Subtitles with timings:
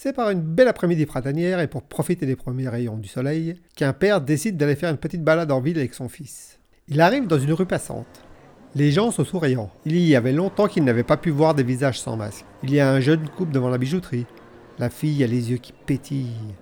[0.00, 3.92] C'est par une belle après-midi printanière et pour profiter des premiers rayons du soleil qu'un
[3.92, 6.60] père décide d'aller faire une petite balade en ville avec son fils.
[6.86, 8.06] Il arrive dans une rue passante.
[8.76, 9.72] Les gens sont souriants.
[9.86, 12.44] Il y avait longtemps qu'ils n'avaient pas pu voir des visages sans masque.
[12.62, 14.26] Il y a un jeune couple devant la bijouterie.
[14.78, 16.54] La fille a les yeux qui pétillent.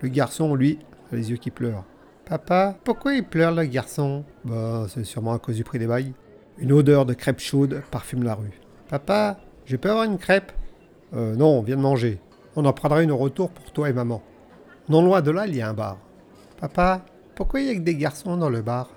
[0.00, 0.78] Le garçon, lui,
[1.12, 1.84] a les yeux qui pleurent.
[2.26, 6.12] Papa, pourquoi il pleure le garçon Bah, c'est sûrement à cause du prix des bails.
[6.58, 8.60] Une odeur de crêpe chaude parfume la rue.
[8.88, 10.52] Papa, je peux avoir une crêpe
[11.12, 12.20] Euh, non, on vient de manger.
[12.56, 14.22] On en prendra une au retour pour toi et maman.
[14.88, 15.98] Non loin de là, il y a un bar.
[16.60, 17.04] Papa,
[17.34, 18.90] pourquoi il y a que des garçons dans le bar?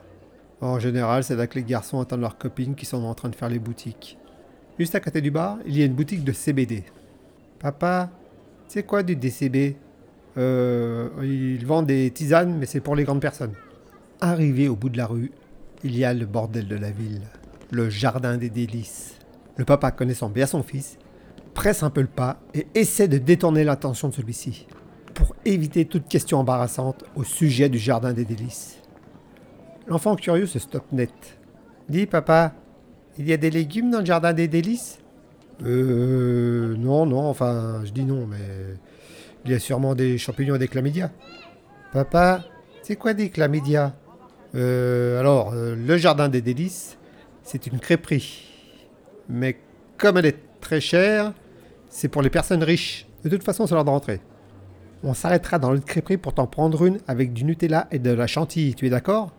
[0.61, 3.35] En général, c'est là que les garçons attendent leurs copines qui sont en train de
[3.35, 4.17] faire les boutiques.
[4.79, 6.83] Juste à côté du bar, il y a une boutique de CBD.
[7.59, 8.09] Papa,
[8.67, 9.75] c'est quoi du DCB
[10.37, 13.53] Euh, ils vendent des tisanes, mais c'est pour les grandes personnes.
[14.21, 15.31] Arrivé au bout de la rue,
[15.83, 17.21] il y a le bordel de la ville,
[17.71, 19.15] le jardin des délices.
[19.55, 20.99] Le papa, connaissant bien son fils,
[21.67, 24.67] presse un peu le pas et essaie de détourner l'attention de celui-ci,
[25.13, 28.77] pour éviter toute question embarrassante au sujet du jardin des délices.
[29.85, 31.11] L'enfant curieux se stoppe net.
[31.89, 32.53] Dis, papa,
[33.17, 34.99] il y a des légumes dans le jardin des délices?
[35.61, 36.77] Euh.
[36.77, 38.37] Non, non, enfin, je dis non, mais.
[39.43, 41.11] Il y a sûrement des champignons et des chlamydia.
[41.91, 42.45] Papa,
[42.81, 43.93] c'est quoi des chlamydia?
[44.55, 45.19] Euh.
[45.19, 46.97] Alors, euh, le jardin des délices,
[47.43, 48.53] c'est une crêperie.
[49.27, 49.57] Mais
[49.97, 51.33] comme elle est très chère,
[51.89, 53.07] c'est pour les personnes riches.
[53.23, 54.21] De toute façon, c'est l'heure de rentrer.
[55.03, 58.27] On s'arrêtera dans l'autre crêperie pour t'en prendre une avec du Nutella et de la
[58.27, 59.31] chantilly, tu es d'accord?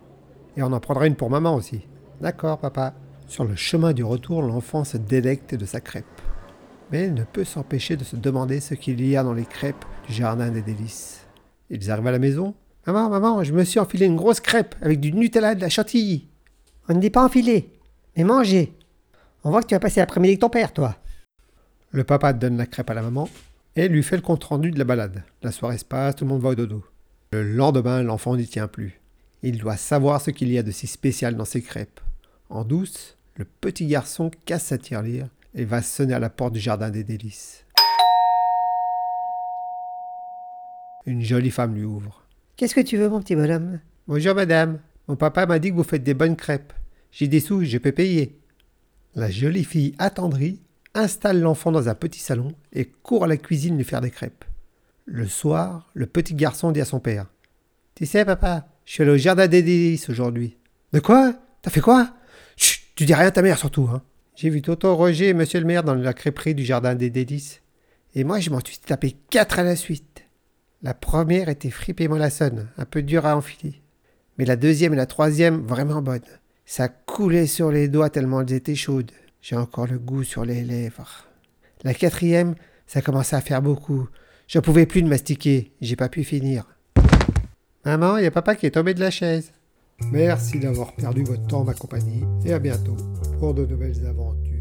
[0.55, 1.87] Et on en prendra une pour maman aussi.
[2.21, 2.93] D'accord, papa.
[3.27, 6.05] Sur le chemin du retour, l'enfant se délecte de sa crêpe.
[6.91, 9.85] Mais il ne peut s'empêcher de se demander ce qu'il y a dans les crêpes
[10.07, 11.27] du jardin des délices.
[11.69, 12.55] Ils arrivent à la maison.
[12.87, 15.69] Maman, maman, je me suis enfilé une grosse crêpe avec du Nutella et de la
[15.69, 16.27] chantilly.
[16.87, 17.73] On ne dit pas enfiler,
[18.17, 18.73] mais manger.
[19.43, 20.95] On voit que tu vas passer l'après-midi avec ton père, toi.
[21.91, 23.27] Le papa donne la crêpe à la maman
[23.75, 25.23] et lui fait le compte-rendu de la balade.
[25.41, 26.85] La soirée se passe, tout le monde va au dodo.
[27.31, 29.01] Le lendemain, l'enfant n'y tient plus.
[29.41, 31.99] Il doit savoir ce qu'il y a de si spécial dans ces crêpes.
[32.49, 36.59] En douce, le petit garçon casse sa tirelire et va sonner à la porte du
[36.59, 37.65] jardin des délices.
[41.07, 42.23] Une jolie femme lui ouvre.
[42.55, 43.79] Qu'est-ce que tu veux, mon petit bonhomme?
[44.07, 46.73] Bonjour madame, mon papa m'a dit que vous faites des bonnes crêpes.
[47.11, 48.37] J'ai des sous, je peux payer.
[49.15, 50.59] La jolie fille attendrie
[50.99, 54.45] installe l'enfant dans un petit salon et court à la cuisine lui faire des crêpes.
[55.05, 57.25] Le soir, le petit garçon dit à son père
[57.95, 60.57] Tu sais, papa, je suis allé au jardin des délices aujourd'hui.
[60.93, 61.33] De quoi?
[61.61, 62.13] T'as fait quoi?
[62.57, 64.03] Chut, tu dis rien à ta mère surtout, hein.
[64.35, 67.61] J'ai vu Toto, Roger et monsieur le maire dans la crêperie du jardin des délices.
[68.15, 70.23] Et moi, je m'en suis tapé quatre à la suite.
[70.81, 73.81] La première était fripée mollassonne, un peu dure à enfiler.
[74.37, 76.21] Mais la deuxième et la troisième, vraiment bonnes.
[76.65, 79.11] Ça coulait sur les doigts tellement elles étaient chaudes.
[79.41, 81.25] J'ai encore le goût sur les lèvres.
[81.83, 82.55] La quatrième,
[82.87, 84.07] ça commençait à faire beaucoup.
[84.47, 86.65] Je pouvais plus de mastiquer, j'ai pas pu finir.
[87.85, 89.53] Maman, il y a papa qui est tombé de la chaise.
[90.11, 92.97] Merci d'avoir perdu votre temps, ma compagnie, et à bientôt
[93.39, 94.58] pour de nouvelles aventures.